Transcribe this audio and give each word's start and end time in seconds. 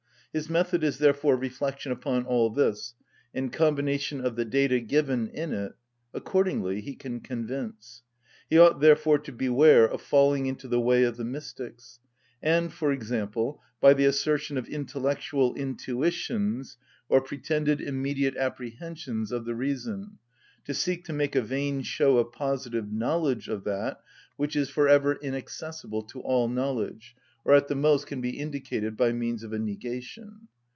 His 0.33 0.49
method 0.49 0.81
is 0.81 0.97
therefore 0.97 1.35
reflection 1.35 1.91
upon 1.91 2.23
all 2.25 2.49
this, 2.51 2.93
and 3.33 3.51
combination 3.51 4.21
of 4.25 4.37
the 4.37 4.45
data 4.45 4.79
given 4.79 5.27
in 5.27 5.51
it: 5.51 5.73
accordingly 6.13 6.79
he 6.79 6.95
can 6.95 7.19
convince. 7.19 8.01
He 8.49 8.57
ought 8.57 8.79
therefore 8.79 9.19
to 9.19 9.33
beware 9.33 9.85
of 9.85 10.01
falling 10.01 10.45
into 10.45 10.69
the 10.69 10.79
way 10.79 11.03
of 11.03 11.17
the 11.17 11.25
mystics, 11.25 11.99
and, 12.41 12.71
for 12.71 12.93
example, 12.93 13.61
by 13.81 13.93
the 13.93 14.05
assertion 14.05 14.57
of 14.57 14.69
intellectual 14.69 15.53
intuitions 15.55 16.77
or 17.09 17.19
pretended 17.19 17.81
immediate 17.81 18.37
apprehensions 18.37 19.33
of 19.33 19.43
the 19.43 19.53
reason, 19.53 20.17
to 20.63 20.73
seek 20.73 21.03
to 21.03 21.11
make 21.11 21.35
a 21.35 21.41
vain 21.41 21.81
show 21.81 22.17
of 22.17 22.31
positive 22.31 22.89
knowledge 22.89 23.49
of 23.49 23.65
that 23.65 23.99
which 24.37 24.55
is 24.55 24.69
for 24.69 24.87
ever 24.87 25.11
inaccessible 25.15 26.03
to 26.03 26.21
all 26.21 26.47
knowledge, 26.47 27.17
or 27.43 27.55
at 27.55 27.67
the 27.69 27.73
most 27.73 28.05
can 28.05 28.21
be 28.21 28.37
indicated 28.39 28.95
by 28.95 29.11
means 29.11 29.41
of 29.41 29.51
a 29.51 29.57
negation. 29.57 30.47